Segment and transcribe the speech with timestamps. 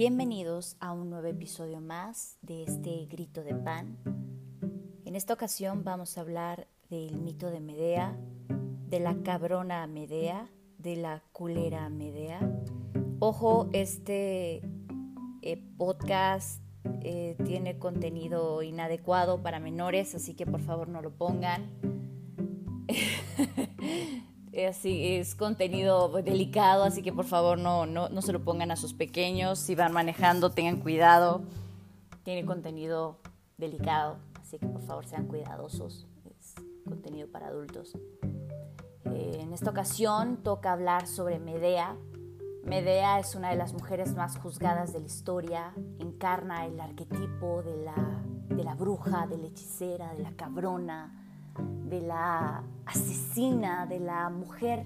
[0.00, 3.98] Bienvenidos a un nuevo episodio más de este grito de pan.
[5.04, 8.16] En esta ocasión vamos a hablar del mito de Medea,
[8.88, 12.40] de la cabrona Medea, de la culera Medea.
[13.18, 14.62] Ojo, este
[15.42, 16.62] eh, podcast
[17.02, 21.89] eh, tiene contenido inadecuado para menores, así que por favor no lo pongan.
[24.66, 28.94] Así es contenido delicado, así que por favor no, no, se lo pongan a sus
[28.94, 29.58] pequeños.
[29.58, 31.42] Si van manejando, tengan cuidado.
[32.24, 33.18] Tiene contenido
[33.58, 36.06] delicado, así que por favor sean cuidadosos.
[36.38, 37.96] Es contenido para adultos.
[39.04, 41.96] Eh, en esta ocasión toca hablar sobre Medea.
[42.64, 45.72] Medea es una de las mujeres más juzgadas de la historia.
[45.98, 51.19] Encarna el arquetipo de la, de la bruja, de la hechicera, de la cabrona,
[51.60, 54.84] de la asesina, de la mujer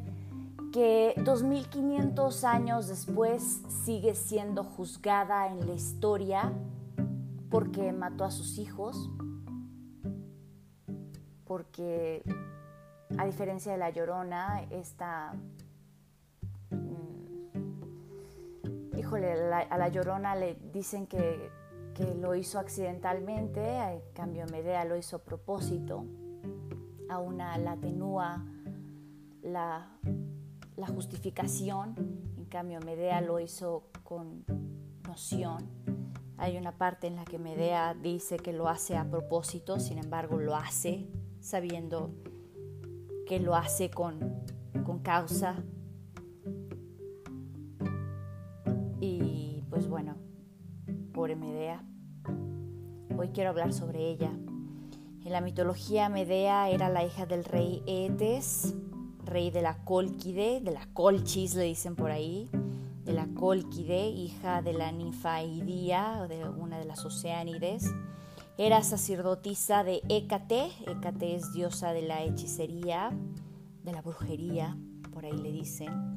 [0.74, 6.52] que 2500 años después sigue siendo juzgada en la historia
[7.48, 9.08] porque mató a sus hijos,
[11.44, 12.24] porque
[13.16, 15.34] a diferencia de la llorona, esta...
[16.70, 17.38] Mm,
[18.98, 21.50] híjole, a la llorona le dicen que,
[21.94, 26.04] que lo hizo accidentalmente, en cambio Medea lo hizo a propósito
[27.08, 28.44] a una la atenúa
[29.42, 29.90] la,
[30.94, 31.94] justificación,
[32.36, 34.44] en cambio Medea lo hizo con
[35.06, 35.68] noción.
[36.36, 40.38] Hay una parte en la que Medea dice que lo hace a propósito, sin embargo
[40.38, 41.08] lo hace
[41.40, 42.10] sabiendo
[43.26, 44.42] que lo hace con,
[44.84, 45.56] con causa.
[49.00, 50.16] Y pues bueno,
[51.12, 51.84] por Medea,
[53.16, 54.32] hoy quiero hablar sobre ella.
[55.24, 58.74] En la mitología Medea era la hija del rey Eetes,
[59.24, 62.50] rey de la Colquide, de la Colchis le dicen por ahí,
[63.06, 67.90] de la Colquide, hija de la ninfa Idía, de una de las Oceánides.
[68.58, 73.10] Era sacerdotisa de Hécate, Hécate es diosa de la hechicería,
[73.82, 74.76] de la brujería,
[75.14, 76.14] por ahí le dicen,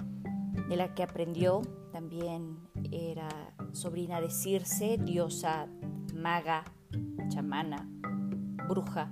[0.67, 1.61] de la que aprendió.
[1.93, 2.57] También
[2.91, 3.29] era
[3.71, 5.67] sobrina de Circe, diosa
[6.13, 6.65] maga,
[7.29, 7.87] chamana
[8.67, 9.11] bruja.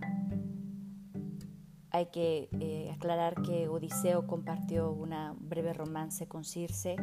[1.91, 6.97] Hay que eh, aclarar que Odiseo compartió una breve romance con Circe.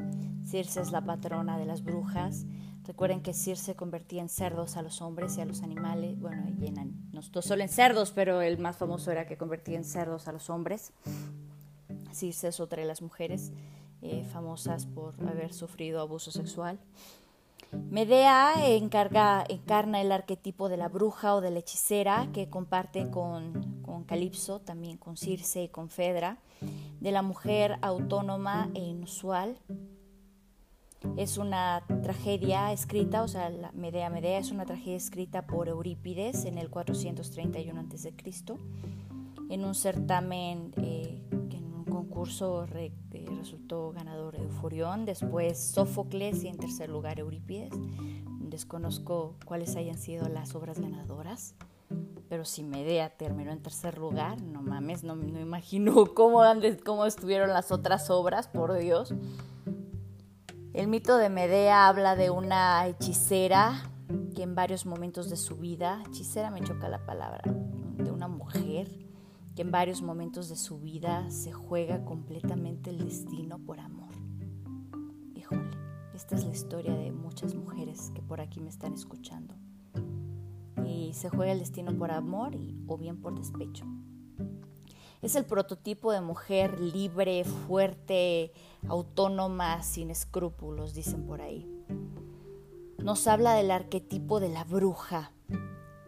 [0.45, 2.45] Circe es la patrona de las brujas.
[2.85, 6.21] Recuerden que Circe convertía en cerdos a los hombres y a los animales.
[6.21, 10.29] Bueno, llenan, no solo en cerdos, pero el más famoso era que convertía en cerdos
[10.29, 10.93] a los hombres.
[12.12, 13.53] Circe es otra de las mujeres
[14.03, 16.79] eh, famosas por haber sufrido abuso sexual.
[17.72, 23.83] Medea encarga, encarna el arquetipo de la bruja o de la hechicera que comparte con,
[24.06, 26.38] Calipso, también con Circe y con Fedra,
[27.00, 29.56] de la mujer autónoma e inusual.
[31.16, 36.44] Es una tragedia escrita, o sea, la Medea Medea es una tragedia escrita por Eurípides
[36.44, 38.15] en el 431 a.C.
[39.50, 41.22] en un certamen eh,
[42.03, 47.73] concurso resultó ganador Euforión, después Sófocles y en tercer lugar Eurípides.
[48.41, 51.55] Desconozco cuáles hayan sido las obras ganadoras,
[52.29, 56.43] pero si Medea terminó en tercer lugar, no mames, no me imagino cómo,
[56.85, 59.15] cómo estuvieron las otras obras, por Dios.
[60.75, 63.91] El mito de Medea habla de una hechicera
[64.35, 67.43] que en varios momentos de su vida, hechicera me choca la palabra,
[67.97, 68.89] de una mujer
[69.55, 74.13] que en varios momentos de su vida se juega completamente el destino por amor.
[75.35, 75.77] Híjole,
[76.15, 79.55] esta es la historia de muchas mujeres que por aquí me están escuchando.
[80.87, 83.85] Y se juega el destino por amor y, o bien por despecho.
[85.21, 88.53] Es el prototipo de mujer libre, fuerte,
[88.89, 91.69] autónoma, sin escrúpulos, dicen por ahí.
[92.99, 95.33] Nos habla del arquetipo de la bruja.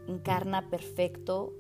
[0.07, 1.53] Encarna perfecto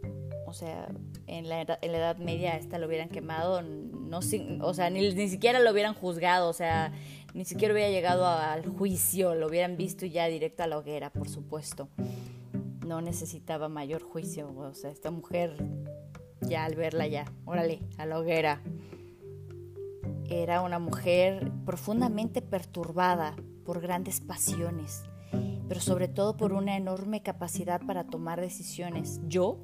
[0.47, 0.89] o sea,
[1.27, 5.71] en la, Edad Media esta lo hubieran quemado, no, o sea, ni, ni, siquiera lo
[5.73, 6.93] hubieran juzgado, o sea,
[7.35, 11.29] ni siquiera hubiera llegado al juicio, lo hubieran visto ya directo a la hoguera, por
[11.29, 11.89] supuesto.
[12.87, 15.57] No necesitaba mayor juicio, o sea, esta mujer,
[16.43, 18.63] ya al verla ya, órale, a la hoguera.
[20.27, 23.35] Era una mujer profundamente perturbada
[23.65, 25.03] por grandes pasiones,
[25.69, 29.21] pero sobre todo por una enorme capacidad para tomar decisiones.
[29.27, 29.59] Yo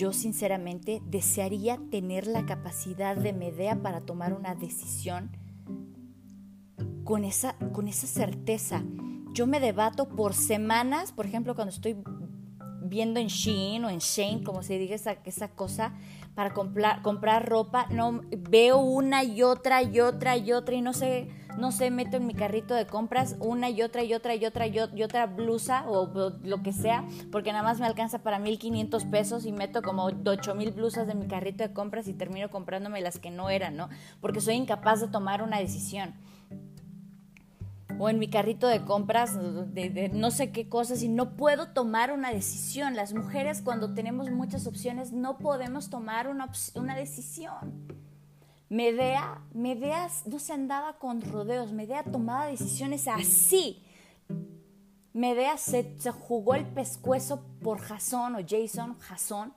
[0.00, 5.30] yo sinceramente desearía tener la capacidad de Medea para tomar una decisión
[7.04, 8.82] con esa, con esa certeza.
[9.34, 11.98] Yo me debato por semanas, por ejemplo, cuando estoy
[12.82, 15.92] viendo en Shein o en Shane, como se diga esa, esa cosa,
[16.34, 20.94] para comprar, comprar ropa, no, veo una y otra y otra y otra y no
[20.94, 24.44] sé, no sé, meto en mi carrito de compras una y otra y otra y
[24.44, 26.08] otra y otra blusa o,
[26.42, 30.70] lo que sea, porque nada más me alcanza para 1500 pesos y meto como 8000
[30.72, 33.88] blusas de mi carrito de compras y termino comprándome las que no eran, ¿no?
[34.20, 36.14] Porque soy incapaz de tomar una decisión
[38.00, 39.38] o en mi carrito de compras
[39.74, 42.96] de, no sé qué cosas y no puedo tomar una decisión.
[42.96, 48.09] Las mujeres cuando tenemos muchas opciones no podemos tomar una, una decisión.
[48.70, 53.82] Medea, Medea no se andaba con rodeos, Medea tomaba decisiones así.
[55.12, 59.52] Medea se, jugó el pescuezo por Jason o Jason, Jason,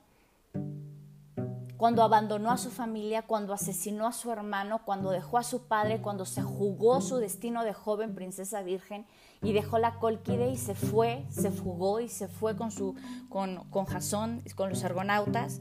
[1.76, 6.02] cuando abandonó a su familia, cuando asesinó a su hermano, cuando dejó a su padre,
[6.02, 9.06] cuando se jugó su destino de joven princesa virgen
[9.42, 12.96] y dejó la colquide y se fue, se fugó y se fue con, su,
[13.28, 15.60] con, con Jasón, con los argonautas.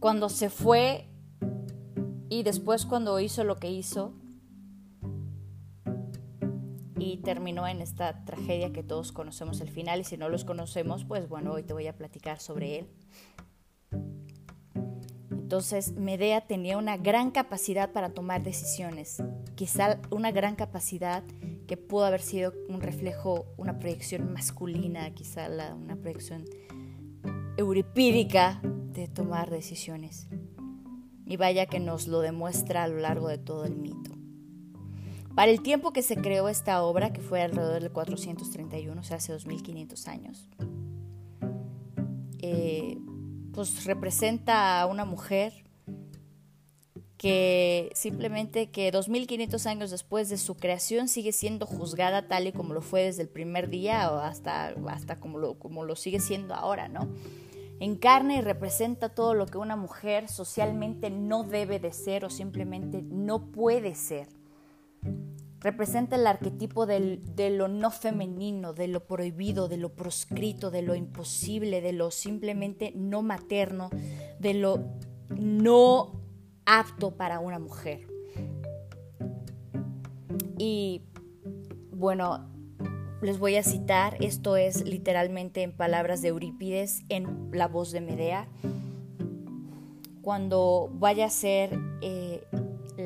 [0.00, 1.09] Cuando se fue
[2.30, 4.14] y después cuando hizo lo que hizo
[6.96, 11.04] y terminó en esta tragedia que todos conocemos el final y si no los conocemos,
[11.04, 12.86] pues bueno, hoy te voy a platicar sobre él.
[15.30, 19.20] Entonces, Medea tenía una gran capacidad para tomar decisiones,
[19.56, 21.24] quizá una gran capacidad
[21.66, 26.44] que pudo haber sido un reflejo, una proyección masculina, quizá una proyección
[27.56, 30.28] euripídica de tomar decisiones.
[31.30, 34.10] Y vaya que nos lo demuestra a lo largo de todo el mito.
[35.34, 39.16] Para el tiempo que se creó esta obra, que fue alrededor del 431, o sea,
[39.16, 40.48] hace 2500 años,
[42.40, 42.98] eh,
[43.54, 45.64] pues representa a una mujer
[47.16, 52.72] que simplemente que 2500 años después de su creación sigue siendo juzgada tal y como
[52.72, 56.54] lo fue desde el primer día o hasta, hasta como, lo, como lo sigue siendo
[56.54, 57.08] ahora, ¿no?
[57.80, 63.02] Encarna y representa todo lo que una mujer socialmente no debe de ser o simplemente
[63.02, 64.28] no puede ser
[65.60, 70.94] representa el arquetipo de lo no femenino, de lo prohibido, de lo proscrito, de lo
[70.94, 73.90] imposible, de lo simplemente no materno,
[74.38, 74.82] de lo
[75.28, 76.22] no
[76.64, 78.06] apto para una mujer.
[80.56, 81.02] Y
[81.92, 82.49] bueno,
[83.22, 88.00] les voy a citar, esto es literalmente en palabras de Eurípides, en la voz de
[88.00, 88.48] Medea,
[90.22, 91.78] cuando vaya a ser...
[92.00, 92.44] Eh,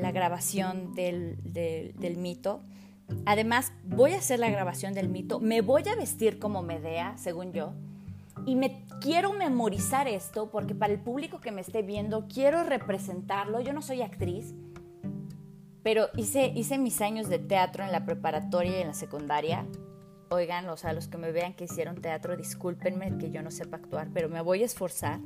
[0.00, 1.38] la grabación del,
[2.16, 2.60] mito.
[3.26, 7.52] Además, voy a hacer la grabación del mito, me voy a vestir como Medea, según
[7.52, 7.72] yo,
[8.46, 13.60] y me quiero memorizar esto porque para el público que me esté viendo quiero representarlo.
[13.60, 14.54] Yo no soy actriz,
[15.82, 19.66] pero hice, hice mis años de teatro en la preparatoria y en la secundaria.
[20.30, 23.76] Oigan, o sea, los que me vean que hicieron teatro, discúlpenme que yo no sepa
[23.76, 25.20] actuar, pero me voy a esforzar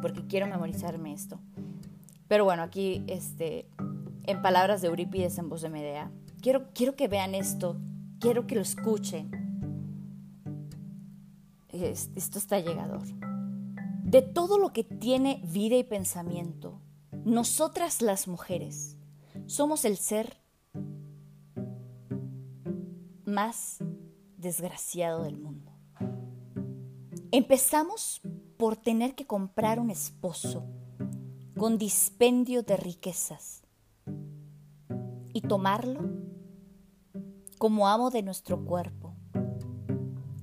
[0.00, 1.38] porque quiero memorizarme esto.
[2.28, 3.68] Pero bueno, aquí, este,
[4.24, 6.10] en palabras de Eurípides en voz de Medea,
[6.40, 7.78] quiero, quiero que vean esto,
[8.18, 9.30] quiero que lo escuchen.
[11.68, 13.02] Esto está llegador.
[14.02, 16.80] De todo lo que tiene vida y pensamiento,
[17.24, 18.96] nosotras las mujeres
[19.46, 20.43] somos el ser
[23.34, 23.78] más
[24.38, 25.72] desgraciado del mundo.
[27.32, 28.22] Empezamos
[28.56, 30.64] por tener que comprar un esposo
[31.58, 33.64] con dispendio de riquezas
[35.32, 36.00] y tomarlo
[37.58, 39.14] como amo de nuestro cuerpo.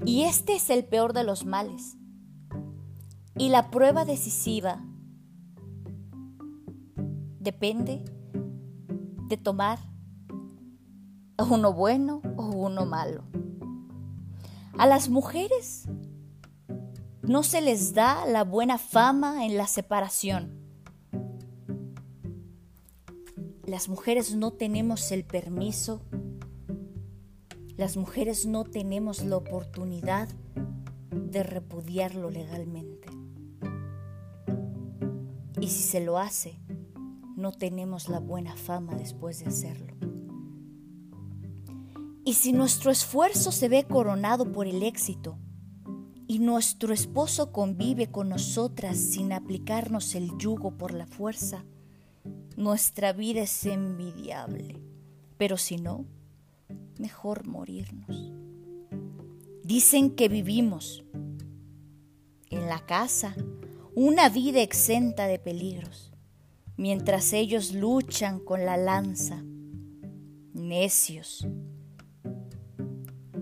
[0.05, 1.95] Y este es el peor de los males.
[3.38, 4.83] Y la prueba decisiva
[7.39, 8.03] depende
[9.27, 9.79] de tomar
[11.43, 13.24] uno bueno o uno malo.
[14.77, 15.88] A las mujeres
[17.21, 20.62] no se les da la buena fama en la separación
[23.71, 26.01] las mujeres no tenemos el permiso,
[27.77, 30.27] las mujeres no tenemos la oportunidad
[31.10, 33.07] de repudiarlo legalmente.
[35.62, 36.60] Y si se lo hace,
[37.38, 40.10] no tenemos la buena fama después de hacerlo.
[42.31, 45.38] Y si nuestro esfuerzo se ve coronado por el éxito
[46.27, 51.65] y nuestro esposo convive con nosotras sin aplicarnos el yugo por la fuerza,
[52.55, 54.81] nuestra vida es envidiable,
[55.38, 56.05] pero si no,
[56.97, 58.31] mejor morirnos.
[59.65, 61.03] Dicen que vivimos
[62.50, 63.35] en la casa
[63.93, 66.13] una vida exenta de peligros,
[66.77, 69.43] mientras ellos luchan con la lanza,
[70.53, 71.45] necios.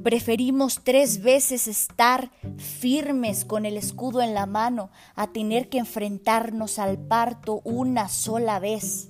[0.09, 6.79] Preferimos tres veces estar firmes con el escudo en la mano a tener que enfrentarnos
[6.79, 9.09] al parto una sola vez.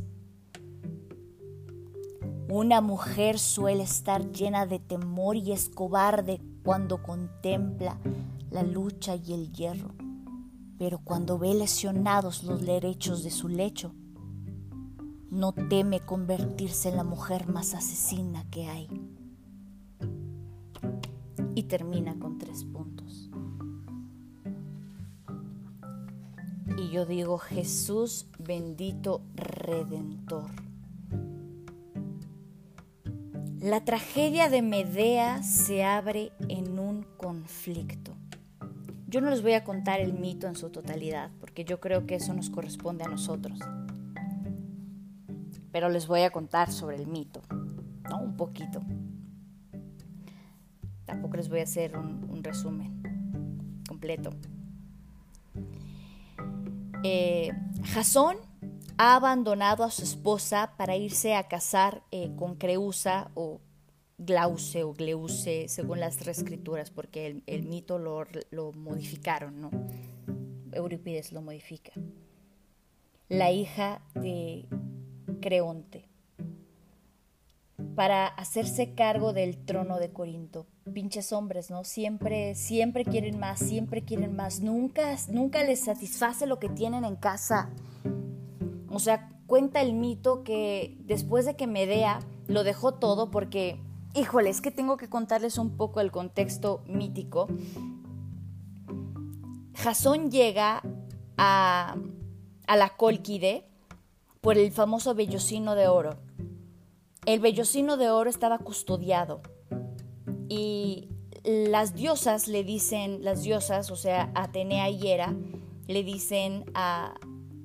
[2.49, 7.97] Una mujer suele estar llena de temor y es cobarde cuando contempla
[8.51, 9.95] la lucha y el hierro,
[10.77, 13.95] pero cuando ve lesionados los derechos de su lecho,
[15.31, 18.89] no teme convertirse en la mujer más asesina que hay.
[21.55, 23.29] Y termina con tres puntos.
[26.77, 30.49] Y yo digo, Jesús bendito redentor.
[33.59, 38.15] La tragedia de Medea se abre en un conflicto.
[39.07, 42.15] Yo no les voy a contar el mito en su totalidad, porque yo creo que
[42.15, 43.59] eso nos corresponde a nosotros.
[45.73, 47.41] Pero les voy a contar sobre el mito,
[48.09, 48.21] ¿no?
[48.21, 48.81] Un poquito.
[51.09, 53.01] Tampoco les voy a hacer un, resumen
[53.87, 54.29] completo.
[57.03, 57.49] Eh,
[57.83, 58.37] Jasón
[58.99, 63.59] ha abandonado a su esposa para irse a casar eh, con Creusa o
[64.19, 69.71] Glauce o Gleuse, según las reescrituras, porque el, mito lo, lo, modificaron, ¿no?
[70.73, 71.91] Eurípides lo modifica.
[73.29, 74.67] La hija de
[75.41, 76.05] Creonte,
[77.95, 80.67] para hacerse cargo del trono de Corinto.
[80.93, 81.83] Pinches hombres, ¿no?
[81.83, 84.61] Siempre, siempre quieren más, siempre quieren más.
[84.61, 87.69] Nunca, nunca les satisface lo que tienen en casa.
[88.89, 93.79] O sea, cuenta el mito que después de que Medea lo dejó todo, porque,
[94.15, 97.47] híjole, es que tengo que contarles un poco el contexto mítico.
[99.75, 100.81] Jasón llega
[101.37, 101.95] a,
[102.67, 103.65] a la Colquide
[104.41, 106.17] por el famoso vellocino de oro.
[107.25, 109.41] El vellocino de oro estaba custodiado
[110.49, 111.07] y
[111.43, 115.33] las diosas le dicen, las diosas, o sea, Atenea y Hera,
[115.87, 117.15] le dicen a,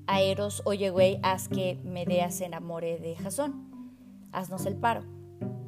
[0.06, 3.70] a Eros, oye güey, haz que Medea se enamore de Jasón,
[4.32, 5.02] haznos el paro.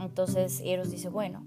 [0.01, 1.45] Entonces Eros dice, bueno,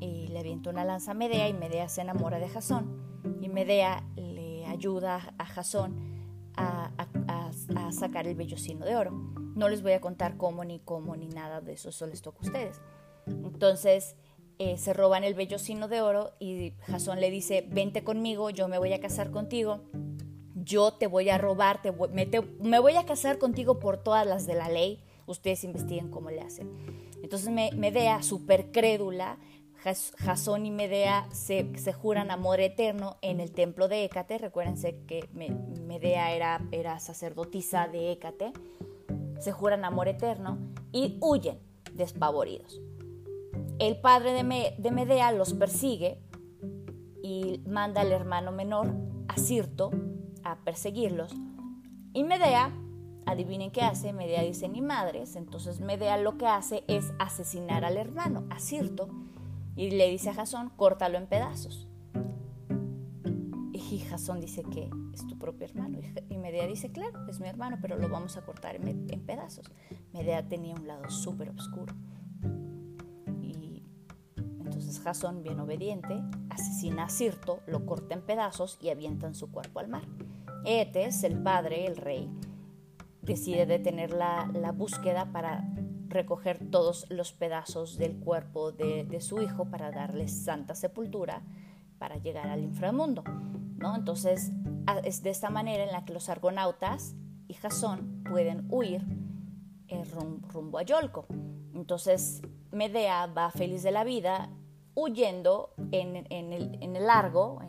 [0.00, 3.02] y le avienta una lanza a Medea y Medea se enamora de Jasón.
[3.40, 6.14] Y Medea le ayuda a Jasón
[6.56, 6.90] a,
[7.92, 9.12] sacar el vellocino de oro.
[9.54, 12.38] No les voy a contar cómo, ni cómo, ni nada de eso, eso les toca
[12.40, 12.80] a ustedes.
[13.26, 14.16] Entonces
[14.58, 18.78] eh, se roban el vellocino de oro y Jasón le dice, vente conmigo, yo me
[18.78, 19.80] voy a casar contigo
[20.64, 24.54] yo te voy a robar, te me, voy a casar contigo por todas las de
[24.54, 25.02] la ley.
[25.26, 26.70] Ustedes investiguen cómo le hacen.
[27.22, 29.38] Entonces Medea, súper crédula,
[30.18, 34.38] Jasón y Medea se, juran amor eterno en el templo de Écate.
[34.38, 38.52] Recuérdense que Medea era, era sacerdotisa de Écate.
[39.38, 40.58] Se juran amor eterno
[40.92, 41.58] y huyen
[41.92, 42.80] despavoridos.
[43.78, 46.20] El padre de, de Medea los persigue
[47.22, 48.94] y manda al hermano menor,
[49.28, 49.90] a Cirto,
[50.44, 51.34] a perseguirlos.
[52.12, 52.72] Y Medea,
[53.26, 57.96] adivinen qué hace, Medea dice ni madres, entonces Medea lo que hace es asesinar al
[57.96, 59.08] hermano, a Cirto,
[59.74, 61.88] y le dice a Jasón, córtalo en pedazos.
[63.72, 65.98] Y Jasón dice que es tu propio hermano.
[66.28, 69.70] Y Medea dice, claro, es mi hermano, pero lo vamos a cortar en pedazos.
[70.12, 71.94] Medea tenía un lado súper oscuro.
[75.04, 79.88] Jasón, bien obediente, asesina a Cirto, lo corta en pedazos y avientan su cuerpo al
[79.88, 80.04] mar.
[80.64, 82.30] Etes, el padre, el rey,
[83.20, 85.68] decide detener la, búsqueda para
[86.08, 91.42] recoger todos los pedazos del cuerpo de, su hijo para darle santa sepultura
[91.98, 93.24] para llegar al inframundo.
[93.76, 93.94] ¿no?
[93.94, 94.52] Entonces
[95.04, 97.14] es de esta manera en la que los argonautas
[97.46, 99.04] y Jasón pueden huir
[99.88, 100.02] eh,
[100.50, 101.26] rumbo a Yolco.
[101.74, 102.40] Entonces
[102.72, 104.48] Medea va feliz de la vida
[104.94, 107.60] huyendo en, el, largo,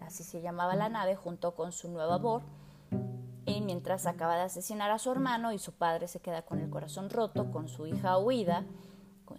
[0.00, 2.42] así se llamaba la nave, junto con su nuevo amor.
[3.44, 6.70] Y mientras acaba de asesinar a su hermano y su padre se queda con el
[6.70, 8.64] corazón roto, con su hija huida,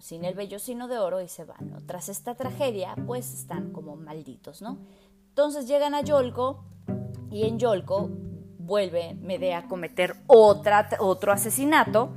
[0.00, 1.86] sin el vellocino de oro y se van.
[1.86, 4.78] Tras esta tragedia, pues están como malditos, ¿no?
[5.28, 6.64] Entonces llegan a Yolco
[7.30, 8.10] y en Yolco
[8.58, 12.10] vuelve Medea a cometer otro asesinato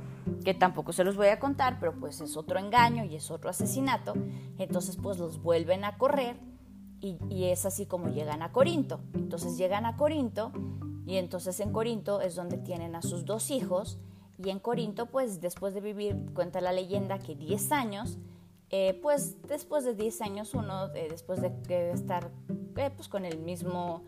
[0.48, 3.50] que tampoco se los voy a contar, pero pues es otro engaño y es otro
[3.50, 4.14] asesinato.
[4.56, 6.40] Entonces pues los vuelven a correr
[7.02, 9.00] y, es así como llegan a Corinto.
[9.12, 10.52] Entonces llegan a Corinto
[11.04, 13.98] y entonces en Corinto es donde tienen a sus dos hijos
[14.42, 18.16] y en Corinto pues después de vivir, cuenta la leyenda que 10 años,
[18.70, 22.30] eh, pues después de 10 años uno, eh, después de, estar
[22.74, 24.02] eh, pues con el mismo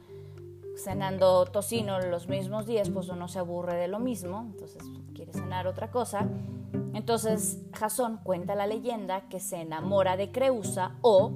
[0.76, 4.82] cenando tocino los mismos días, pues uno se aburre de lo mismo, entonces
[5.14, 6.26] quiere cenar otra cosa.
[6.94, 11.32] Entonces Jasón cuenta la leyenda que se enamora de Creusa o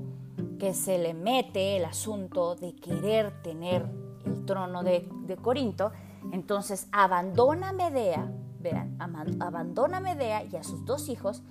[0.59, 3.87] que se le mete el asunto de querer tener
[4.25, 5.09] el trono de,
[5.43, 5.93] Corinto.
[6.33, 8.97] Entonces abandona Medea, vean,
[9.41, 11.43] abandona Medea y a sus dos hijos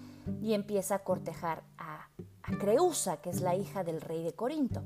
[0.42, 2.08] y empieza a cortejar a,
[2.44, 4.82] a Creusa, que es la hija del rey de Corinto.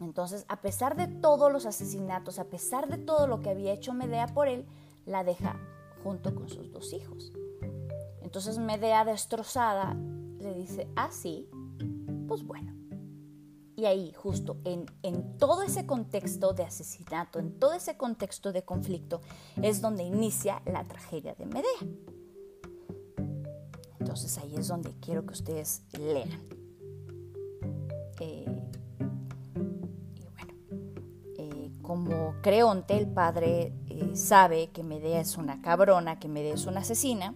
[0.00, 3.94] Entonces, a pesar de todos los asesinatos, a pesar de todo lo que había hecho
[3.94, 4.66] Medea por él,
[5.06, 5.58] la deja
[6.02, 7.32] junto con sus dos hijos.
[8.20, 9.94] Entonces Medea destrozada
[10.38, 11.48] le dice, ah, sí,
[12.28, 12.74] pues bueno.
[13.76, 18.64] Y ahí, justo en, en, todo ese contexto de asesinato, en todo ese contexto de
[18.64, 19.20] conflicto,
[19.60, 21.80] es donde inicia la tragedia de Medea.
[24.00, 26.55] Entonces ahí es donde quiero que ustedes lean.
[31.86, 36.80] Como Creonte, el padre eh, sabe que Medea es una cabrona, que Medea es una
[36.80, 37.32] asesina,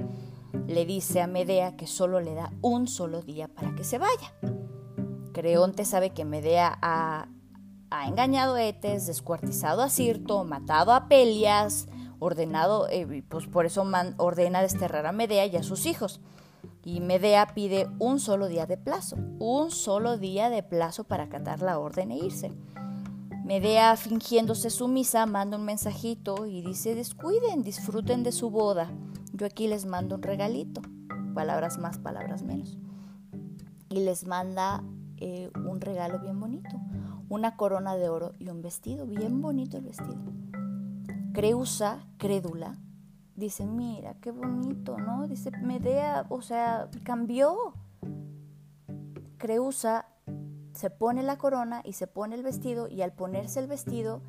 [0.66, 4.34] le dice a Medea que solo le da un solo día para que se vaya.
[5.32, 7.28] Creonte sabe que Medea ha,
[8.08, 11.86] engañado a Etes, descuartizado a Cirto, matado a Pelias,
[12.18, 16.20] ordenado, eh, pues por eso ordena desterrar a Medea y a sus hijos.
[16.84, 21.62] Y Medea pide un solo día de plazo, un solo día de plazo para acatar
[21.62, 22.52] la orden e irse.
[23.50, 28.92] Medea, fingiéndose sumisa, manda un mensajito y dice, descuiden, disfruten de su boda.
[29.32, 30.80] Yo aquí les mando un regalito,
[31.34, 32.78] palabras más, palabras menos.
[33.88, 34.84] Y les manda
[35.16, 36.80] eh, un regalo bien bonito,
[37.28, 40.22] una corona de oro y un vestido, bien bonito el vestido.
[41.32, 42.78] Creusa, crédula,
[43.34, 45.26] dice, mira, qué bonito, ¿no?
[45.26, 47.74] Dice, Medea, o sea, cambió.
[49.38, 50.06] Creusa
[50.80, 54.22] se pone la corona y se pone el vestido y al ponerse el vestido,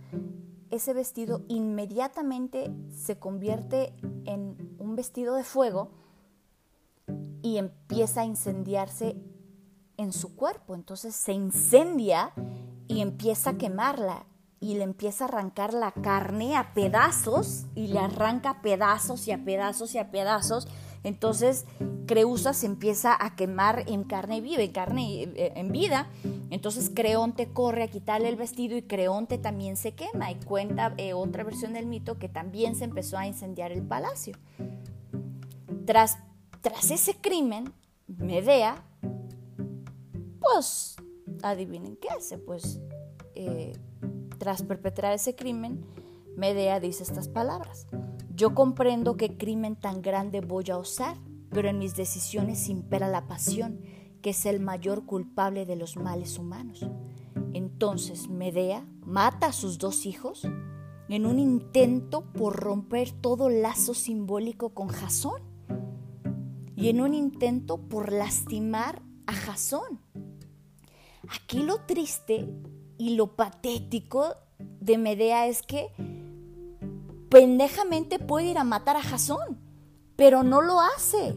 [0.69, 5.91] ese vestido inmediatamente se convierte en un vestido de fuego
[7.41, 9.15] y empieza a incendiarse
[9.95, 10.75] en su cuerpo.
[10.75, 12.33] Entonces se incendia
[12.89, 14.25] y empieza a quemarla
[14.59, 19.45] y le empieza a arrancar la carne a pedazos y le arranca pedazos y a
[19.45, 20.67] pedazos y a pedazos.
[21.03, 21.65] Entonces
[22.05, 26.07] Creusa se empieza a quemar en carne viva, en carne eh, en vida.
[26.49, 31.13] Entonces Creonte corre a quitarle el vestido y Creonte también se quema y cuenta eh,
[31.13, 34.35] otra versión del mito que también se empezó a incendiar el palacio.
[35.85, 36.17] Tras,
[36.61, 37.73] tras ese crimen,
[38.07, 38.83] Medea
[40.41, 40.97] pues
[41.43, 42.81] adivinen qué hace, pues
[43.35, 43.73] eh,
[44.37, 45.85] tras perpetrar ese crimen,
[46.35, 47.87] Medea dice estas palabras.
[48.33, 51.17] Yo comprendo qué crimen tan grande voy a osar,
[51.49, 53.81] pero en mis decisiones impera la pasión,
[54.21, 56.85] que es el mayor culpable de los males humanos.
[57.53, 60.47] Entonces Medea mata a sus dos hijos
[61.09, 65.41] en un intento por romper todo lazo simbólico con Jasón
[66.75, 69.99] y en un intento por lastimar a Jasón.
[71.27, 72.47] Aquí lo triste
[72.97, 74.35] y lo patético
[74.79, 75.89] de Medea es que
[77.31, 79.57] pendejamente puede ir a matar a Jasón,
[80.17, 81.35] pero no lo hace.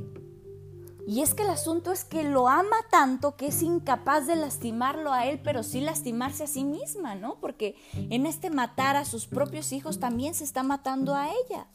[1.07, 5.12] Y es que el asunto es que lo ama tanto que es incapaz de lastimarlo
[5.12, 7.38] a él, pero sí lastimarse a sí misma, ¿no?
[7.40, 11.68] Porque en este matar a sus propios hijos también se está matando a ella.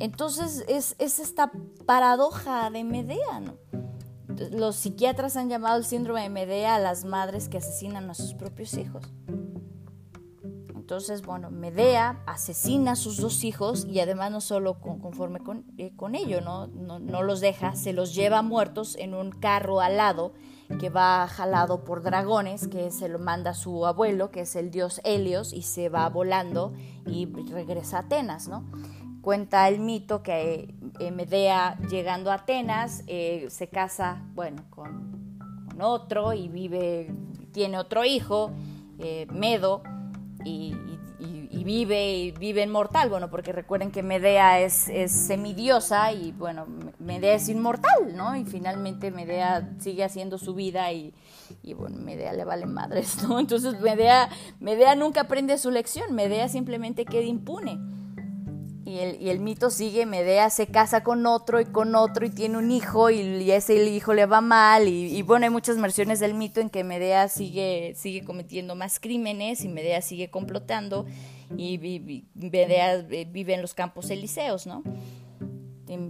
[0.00, 1.52] Entonces es, es esta
[1.86, 3.54] paradoja de Medea, ¿no?
[4.50, 8.34] los psiquiatras han llamado el síndrome de Medea a las madres que asesinan a sus
[8.34, 9.04] propios hijos.
[10.82, 15.92] Entonces, bueno, Medea asesina a sus dos hijos y además no solo conforme con, eh,
[15.94, 16.66] con ello, ¿no?
[16.66, 17.22] ¿no?
[17.22, 20.32] los deja, se los lleva muertos en un carro alado
[20.80, 25.00] que va jalado por dragones, que se lo manda su abuelo, que es el dios
[25.04, 26.72] Helios, y se va volando
[27.06, 28.64] y regresa a Atenas, ¿no?
[29.20, 35.30] Cuenta el mito que eh, Medea llegando a Atenas eh, se casa, bueno, con,
[35.80, 37.14] otro y vive,
[37.52, 38.50] tiene otro hijo,
[39.32, 39.82] Medo,
[40.44, 40.76] y,
[41.64, 46.66] vive y vive inmortal, bueno, porque recuerden que Medea es, es, semidiosa y bueno,
[46.98, 48.34] Medea es inmortal, ¿no?
[48.34, 51.14] Y finalmente Medea sigue haciendo su vida y,
[51.62, 53.38] y bueno, Medea le vale madres, ¿no?
[53.40, 54.28] Entonces Medea,
[54.58, 57.78] Medea nunca aprende su lección, Medea simplemente queda impune.
[58.84, 62.72] Y el, mito sigue, Medea se casa con otro y con otro y tiene un
[62.72, 66.68] hijo y, ese hijo le va mal y, bueno, hay muchas versiones del mito en
[66.68, 71.06] que Medea sigue, sigue cometiendo más crímenes y Medea sigue complotando
[71.56, 74.82] y, Medea eh, vive en los campos elíseos, ¿no?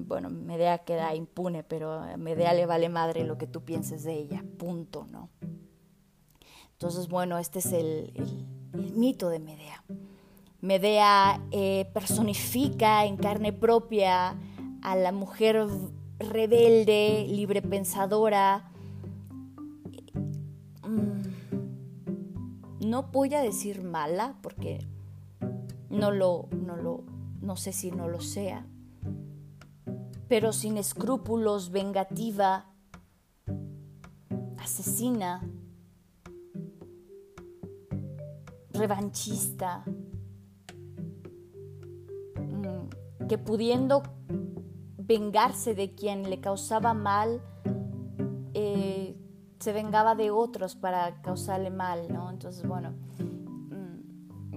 [0.07, 4.15] bueno, Medea queda impune, pero a Medea le vale madre lo que tú pienses de
[4.15, 5.29] ella, punto, ¿no?
[6.73, 8.13] Entonces, bueno, este es el
[8.73, 9.83] mito de Medea.
[10.63, 14.37] Medea eh, personifica en carne propia
[14.81, 15.67] a la mujer
[16.21, 18.71] rebelde, librepensadora.
[20.87, 21.23] Mm,
[22.89, 24.87] no voy a decir mala porque
[25.91, 27.03] no lo, no lo,
[27.41, 28.65] no sé si no lo sea,
[30.29, 32.67] pero sin escrúpulos, vengativa,
[34.59, 35.43] asesina,
[38.73, 39.85] revanchista,
[43.33, 44.03] que pudiendo
[44.99, 47.41] vengarse de quien le causaba mal,
[48.53, 49.17] eh,
[49.59, 52.29] se vengaba de otros para causarle mal, ¿no?
[52.29, 52.93] Entonces, bueno,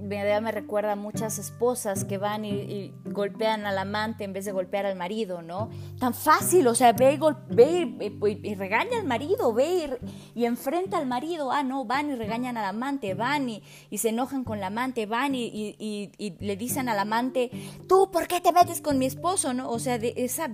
[0.06, 4.96] Me recuerda muchas esposas que van y, golpean al amante en vez de golpear al
[4.96, 5.70] marido, ¿no?
[6.00, 10.00] Tan fácil, o sea, ve y, y, regaña al marido, ve
[10.36, 13.64] y, enfrenta al marido, ah, no, van y regañan al amante, van y,
[13.98, 17.50] se enojan con el amante, van y, le dicen al amante,
[17.88, 19.72] tú, ¿por qué te metes con mi esposo, no?
[19.72, 20.52] O sea, esa,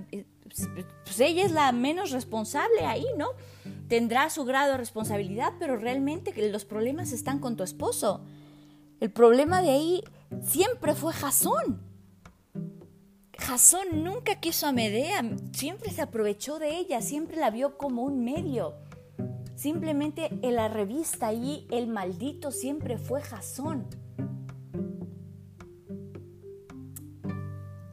[1.04, 3.28] pues ella es la menos responsable ahí, ¿no?
[3.90, 8.22] Tendrá su grado de responsabilidad, pero realmente los problemas están con tu esposo.
[9.02, 10.04] El problema de ahí
[10.44, 11.82] siempre fue Jasón.
[13.36, 18.24] Jasón nunca quiso a Medea, siempre se aprovechó de ella, siempre la vio como un
[18.24, 18.76] medio.
[19.56, 23.88] Simplemente en la revista ahí el maldito siempre fue Jasón.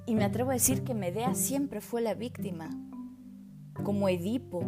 [0.04, 2.68] Y me atrevo a decir que Medea siempre fue la víctima,
[3.82, 4.62] como Edipo,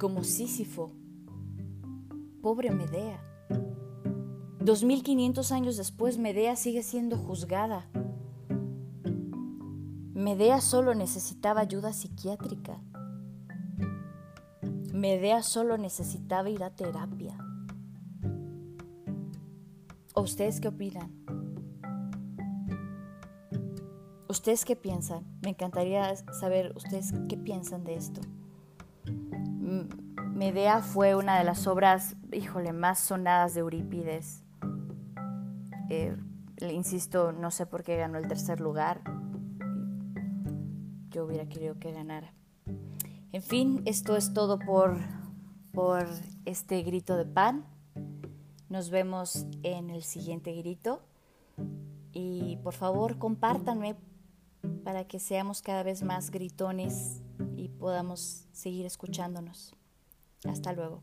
[0.00, 0.90] como Sísifo.
[2.42, 3.33] Pobre Medea.
[4.64, 7.86] 2500 años después, Medea sigue siendo juzgada.
[10.14, 12.80] Medea solo necesitaba ayuda psiquiátrica.
[14.90, 17.36] Medea solo necesitaba ir a terapia.
[20.14, 21.12] ¿O ustedes qué opinan?
[24.30, 25.26] ¿Ustedes qué piensan?
[25.42, 28.22] Me encantaría saber ustedes qué piensan de esto.
[30.32, 34.43] Medea fue una de las obras, híjole, más sonadas de Eurípides.
[35.94, 36.16] Eh,
[36.72, 39.02] insisto, no sé por qué ganó el tercer lugar.
[41.10, 42.34] Yo hubiera querido que ganara.
[43.32, 44.98] En fin, esto es todo por,
[45.72, 46.06] por
[46.44, 47.64] este grito de pan.
[48.68, 51.02] Nos vemos en el siguiente grito.
[52.12, 53.96] Y por favor, compártanme
[54.82, 57.22] para que seamos cada vez más gritones
[57.56, 59.74] y podamos seguir escuchándonos.
[60.44, 61.02] Hasta luego.